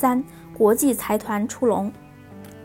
[0.00, 0.24] 三、
[0.56, 1.92] 国际财团出笼。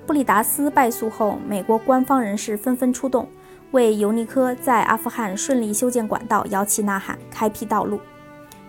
[0.07, 3.27] 布里达斯败诉后，美国官方人士纷纷出动，
[3.71, 7.99] 为尤尼科在阿富汗顺利修建管道摇旗呐喊，开辟道路。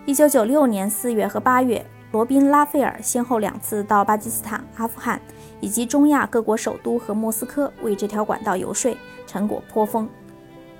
[0.05, 5.21] 一九九六年四月和八月，罗宾·拉斐尔先后两次到巴基斯坦、阿富汗
[5.61, 8.93] 以及中亚各国首都和莫斯科为这条管道游说，
[9.25, 10.09] 成果颇丰。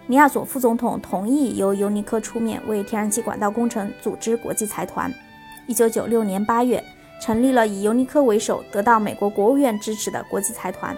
[0.07, 5.09] 尼亚佐夫总统同意由尤尼科出面为天然气管道工程组织国际财团。
[5.67, 6.83] 一九九六年八月。
[7.19, 10.95] 成立了以尤尼科为首、得到美国国务院支持的国际财团，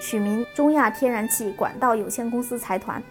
[0.00, 3.02] 取名中亚天然气管道有限公司财团。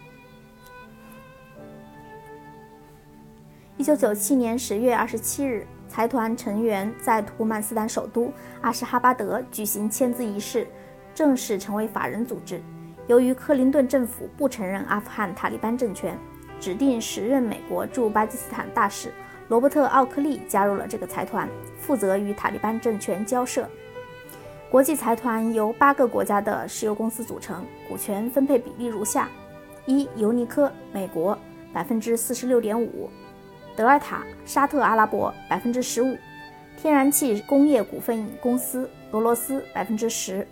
[3.77, 10.67] 一九九七年十月二十七日，财团成员在土库曼斯坦首都阿什哈巴德举行签字仪式，
[11.15, 12.61] 正式成为法人组织。
[13.07, 16.17] 由于克林顿政府不承认阿富汗塔利班政权，
[16.59, 19.11] 指定时任美国驻巴基斯坦大使。
[19.53, 21.47] 罗伯特·奥克利加入了这个财团，
[21.79, 23.69] 负责与塔利班政权交涉。
[24.67, 29.29] 国际财团由八个国家的石油公司组成，股权分配比例如下：
[29.85, 31.37] 一、尤尼科（美国）
[31.71, 33.07] 百分之四十六点五，
[33.75, 36.17] 德尔塔（沙特阿拉伯）百分之十五，
[36.75, 40.47] 天然气工业股份公司（俄罗斯）百分之十，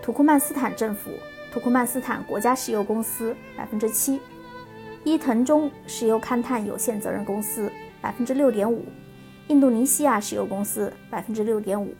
[0.00, 1.10] 土库曼斯坦政府
[1.52, 4.20] （土库曼斯坦国家石油公司）百分之七，
[5.02, 7.68] 伊藤忠石油勘探有限责任公司。
[8.00, 8.84] 百分之六点五，
[9.48, 11.94] 印度尼西亚石油公司百分之六点五，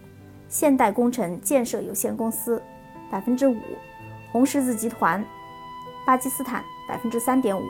[0.49, 2.63] 现代工程建设有限公司
[3.11, 3.57] 百分之五，
[4.33, 5.25] 红十字集团
[6.07, 7.63] 巴基斯坦百分之三点五。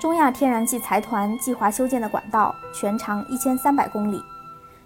[0.00, 4.22] 中亚天然气财团计划修建的管道全长一千三百公里，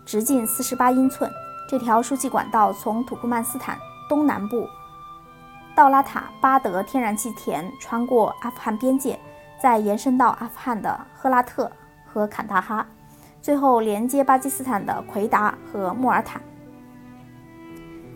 [0.06, 1.30] 直径四十八英寸。
[1.68, 3.78] 这条输气管道从土库曼斯坦
[4.08, 4.68] 东南部
[5.74, 9.18] 道拉塔巴德天然气田穿过阿富汗边界，
[9.62, 11.70] 再延伸到阿富汗的赫拉特。
[12.12, 12.86] 和坎大哈，
[13.40, 16.42] 最后连接巴基斯坦的奎达和穆尔坦。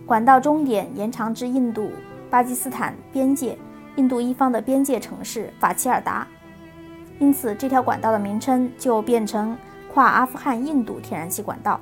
[0.04, 1.90] 管道终点延长至印度
[2.28, 3.56] 巴基斯坦边界，
[3.96, 6.26] 印度一方的边界城市法奇尔达，
[7.18, 9.56] 因此这条管道的名称就变成
[9.92, 11.80] 跨阿富汗印度天然气管道，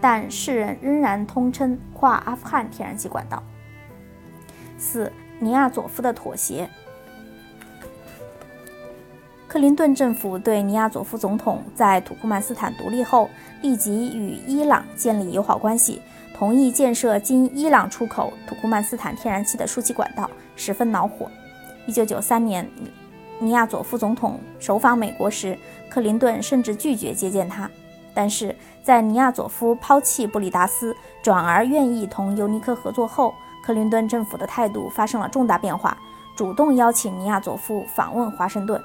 [0.00, 3.42] 但世人仍然通称跨阿富汗天然气管道。
[4.76, 5.10] 四
[5.40, 6.68] 尼亚佐夫的妥协。
[9.48, 13.30] 克林顿政府对尼亚佐夫总统在土库曼斯坦独立后
[13.62, 16.02] 立即与伊朗建立友好关系，
[16.34, 21.30] 同意建设经伊朗出口土库曼斯坦天然气的输气管道，十分恼火。
[21.88, 22.70] 1993年，
[23.38, 25.58] 尼亚佐夫总统首访美国时，
[25.88, 27.70] 克林顿甚至拒绝接见他。
[28.12, 33.32] 但是在尼亚佐夫抛弃布里达斯，转而愿意同尤尼科合作后，
[33.64, 35.96] 克林顿政府的态度发生了重大变化，
[36.36, 38.78] 主动邀请尼亚佐夫访问华盛顿。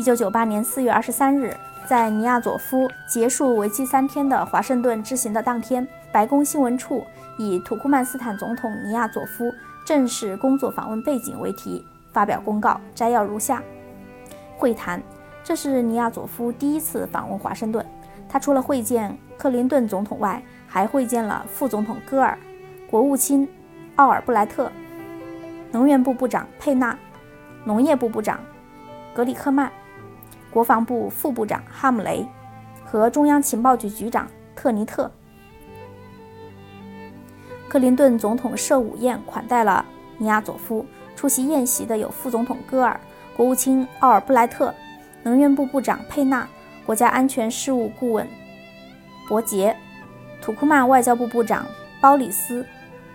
[0.00, 1.54] 一九九八年四月二十三日，
[1.86, 7.04] 在尼亚佐夫结束为期三天的华盛顿之行的当天，白宫新闻处
[7.36, 9.52] 以“土库曼斯坦总统尼亚佐夫
[9.84, 11.84] 正式工作访问背景”为题
[12.14, 13.62] 发表公告，摘要如下：
[14.56, 15.02] 会谈，
[15.44, 17.84] 这是尼亚佐夫第一次访问华盛顿。
[18.26, 22.38] 他除了会见克林顿总统外，还会见了副总统戈尔、
[22.88, 23.46] 国务卿
[23.96, 24.72] 奥尔布莱特、
[25.70, 26.98] 能源部部长佩纳、
[27.64, 28.40] 农业部部长
[29.14, 29.70] 格里克曼。
[30.50, 32.26] 国防部副部长哈姆雷
[32.84, 35.10] 和中央情报局局长特尼特。
[37.68, 39.84] 克林顿总统设午宴款待了
[40.18, 40.84] 尼亚佐夫。
[41.20, 42.98] 出席宴席的有副总统戈尔、
[43.36, 44.74] 国务卿奥尔布莱特、
[45.22, 46.48] 能源部部长佩纳、
[46.86, 48.26] 国家安全事务顾问
[49.28, 49.76] 伯杰、
[50.40, 51.66] 土库曼外交部部长
[52.00, 52.64] 包里斯、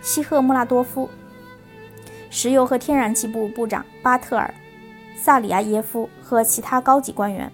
[0.03, 1.09] 西赫穆拉多夫、
[2.29, 4.53] 石油和天然气部部长巴特尔。
[5.15, 7.51] 萨里亚耶夫和其他高级官员，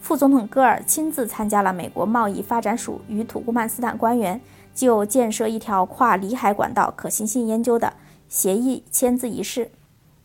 [0.00, 4.40] 副总统戈尔亲自参加了美国贸易发展署与土库曼斯坦官员
[4.74, 7.92] 就建设一条跨里海管道可行性研究的
[8.28, 9.70] 协议签字仪式。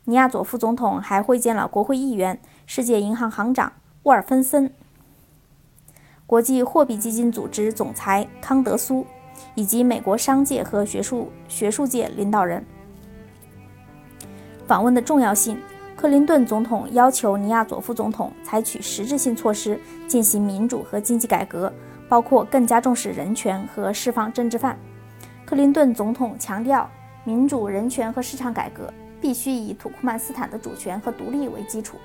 [0.04, 3.72] 尼亚佐副总统还会见了国会议员、世界银行行长
[4.02, 4.72] 沃尔芬森、
[6.26, 9.06] 国际货币基金组织总裁康德苏
[9.54, 12.64] 以及美国商界和学术学术界领导人。
[14.66, 15.56] 访问的重要性。
[16.02, 21.72] 克林顿总统要求尼亚佐夫总统采取实质性措施进行民主和经济改革，
[22.08, 24.76] 包括更加重视人权和释放政治犯。
[25.44, 26.90] 克林顿总统强调，
[27.22, 31.96] 民主、人权和市场改革必须以土库曼斯坦的主权和独立为基础。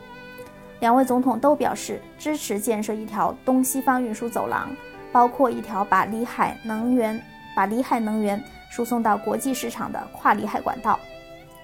[0.80, 4.70] 两位总统都表示支持建设一条东西方运输走廊，
[5.12, 7.20] 包括一条把里海能源
[7.56, 8.40] 把里海能源
[8.70, 11.00] 输送到国际市场的跨里海管道。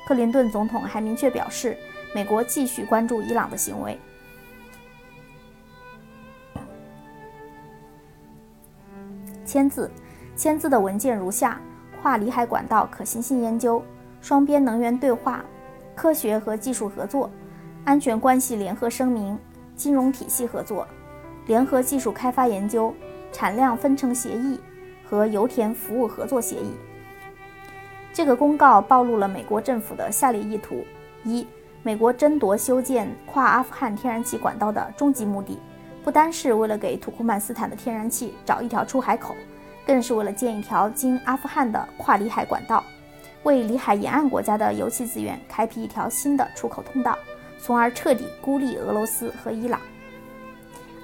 [0.07, 1.77] 克林顿总统还明确表示。
[2.13, 3.99] 美国继续关注伊朗的行为。
[9.45, 9.89] 签字，
[10.35, 11.59] 签字的文件如下：
[12.01, 13.83] 跨里海管道可行性研究、
[14.21, 15.43] 双边能源对话、
[15.95, 17.29] 科学和技术合作、
[17.85, 19.37] 安全关系联合声明、
[19.75, 20.87] 金融体系合作、
[21.45, 22.93] 联合技术开发研究、
[23.31, 24.59] 产量分成协议
[25.07, 26.73] 和油田服务合作协议。
[28.11, 30.83] 这个公告暴露了美国政府的下列意图：
[31.23, 31.45] 一、
[31.83, 35.59] 美国争夺修建跨阿富汗天然气管道的终极目的，
[36.01, 39.35] 不单是为了给土库曼斯坦的天然气找一条出海口。
[39.85, 42.81] 更是为了建一条经阿富汗的跨里海管道，
[43.43, 47.17] 为里海沿岸国家的油气资源开辟一条新的出口通道，
[47.59, 49.81] 从而彻底孤立俄罗斯和伊朗。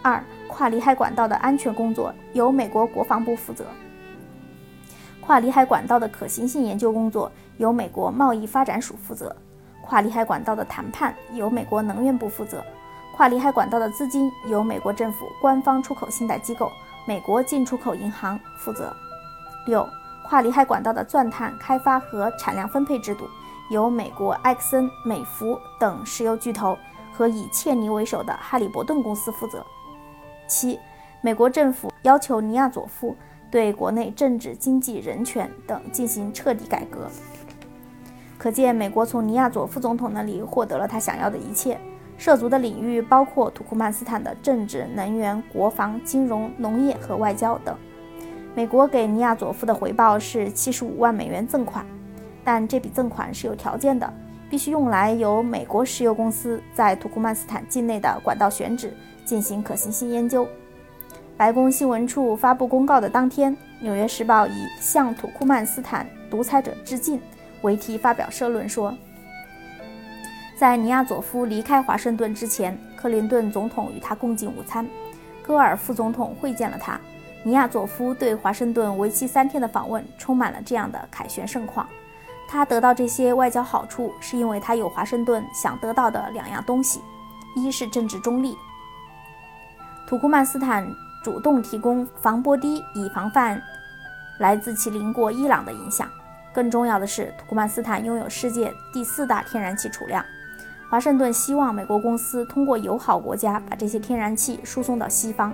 [0.02, 3.66] 二、跨里海管道的安全工作由美国国防部负责，
[5.20, 9.36] 跨里海管道的可行性研究工作由美国贸易发展署负责，
[9.81, 12.64] 跨里海管道的谈判由美国能源部负责，
[13.16, 16.72] 跨里海管道的资金由美国政府官方出口信贷机构。
[17.08, 18.96] 美国进出口银行负责。
[19.66, 19.88] 六、
[20.28, 23.28] 跨里海管道的钻探开发和产量分配制度
[23.72, 26.78] 由美国埃克森美孚等石油巨头
[27.12, 29.66] 和以切尼为首的哈利伯顿公司负责。
[30.46, 30.80] 七、
[31.22, 33.16] 美国政府要求尼亚佐夫
[33.50, 37.10] 对国内政治、经济、人权等进行彻底改革。
[38.39, 41.77] 可见，美国从尼亚佐夫总统那里获得了他想要的一切。
[42.18, 47.75] 涉足的领域包括土库曼斯坦的政治、能源、国防、金融、农业和外交等。
[48.56, 51.86] 美国给尼亚佐夫的回报是七十五万美元赠款，
[52.44, 54.12] 但这笔赠款是有条件的，
[54.50, 58.94] 必须用来由美国石油公司在土库曼斯坦境内的管道选址
[59.25, 60.47] 进行可行性研究。
[61.35, 67.21] 白宫新闻处发布公告的当天，《纽约时报》以“向土库曼斯坦独裁者致敬”
[67.61, 68.95] 为题发表社论说。
[70.57, 74.85] 在尼亚佐夫离开华盛顿之前，克林顿总统与他共进午餐，
[75.41, 77.00] 戈尔副总统会见了他。
[77.44, 81.88] 尼亚佐夫对华盛顿为期三天的访问充满了这样的凯旋盛况。
[82.50, 87.00] 他得到这些外交好处，是因为他有华盛顿想得到的两样东西：
[87.56, 88.57] 一是政治中立，
[90.07, 90.85] 土库曼斯坦
[91.23, 93.61] 主动提供防波堤以防范
[94.39, 96.07] 来自其邻国伊朗的影响；
[96.54, 100.24] 更重要的是，土库曼斯坦拥有世界第四大天然气储量。
[100.90, 105.54] 华盛顿希望美国公司通过友好国家把这些天然气输送到西方。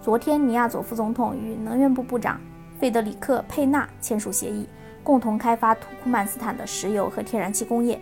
[0.00, 2.40] 昨天，尼亚佐夫总统与能源部部长
[2.78, 4.66] 费德里克·佩纳签署协议，
[5.02, 8.00] 共同开发土库曼斯坦的石油和天然气工业。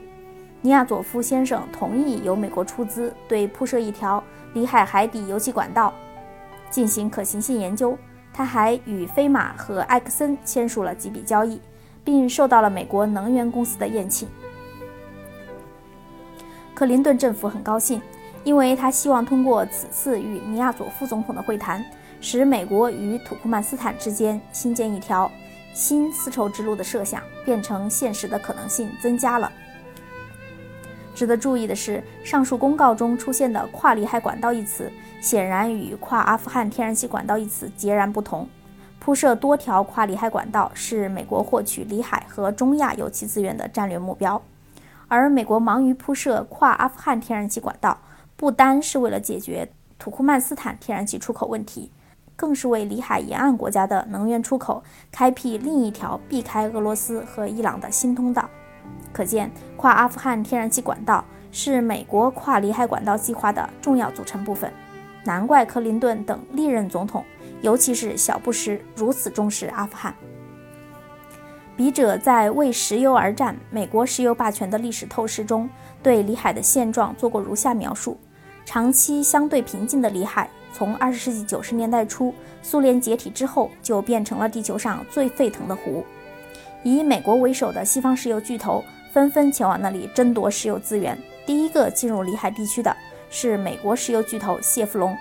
[0.60, 4.22] 尼亚佐夫先生同意由美国出资，对铺设一条
[4.54, 5.92] 里海海底油气管道
[6.70, 7.98] 进行可行性研究。
[8.32, 11.60] 他还与飞马和埃克森签署了几笔交易，
[12.04, 14.28] 并受到了美国能源公司的宴请。
[16.74, 18.00] 克林顿政府很高兴，
[18.44, 21.84] 因为他希望通过此次与尼亚佐夫总统的会谈，
[22.20, 25.30] 使美国与土库曼斯坦之间新建一条
[25.74, 29.52] 新丝绸之路的设想变成现实的可能性增加了。
[31.14, 34.90] 值得注意的是，上述公告中出现的“跨里海管道”一词，
[35.20, 38.48] 显然与“跨阿富汗天然气管道”一词截然不同。
[39.04, 44.40] 铺设多条跨里海管道是美国获取里海和中亚油气资源的战略目标。
[45.08, 47.98] 而美国忙于铺设跨阿富汗天然气管道，
[48.36, 49.68] 不单是为了解决
[49.98, 51.90] 土库曼斯坦天然气出口问题，
[52.36, 54.80] 更是为里海沿岸国家的能源出口
[55.10, 58.48] 开辟另一条避开俄罗斯和伊朗的新通道。
[59.12, 64.72] 可见，跨阿富汗天然气管道是美国跨里海管道计划的重要组成部分。
[65.24, 67.24] 难怪克林顿等历任总统，
[67.62, 70.14] 尤其是小布什如此重视阿富汗。
[71.74, 75.68] 笔者在《为石油而战：美国石油霸权的历史透视》中，
[76.02, 78.18] 对里海的现状做过如下描述：
[78.66, 86.04] 长期相对平静的里海，从20世纪90年代初苏联解体之后，就变成了地球上最沸腾的湖。
[86.82, 91.16] 以美国为首的西方石油巨头纷纷前往那里争夺石油资源。
[91.46, 92.94] 第一个进入里海地区的
[93.30, 95.16] 是美国石油巨头谢弗隆。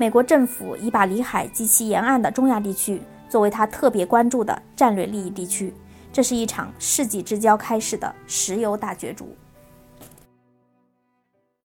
[0.00, 3.02] 美国政府已把里海及其沿岸的中亚地区。
[3.28, 5.74] 作为他特别关注的战略利益地区，
[6.10, 9.36] 这是一场世纪之交开始的石油大角逐。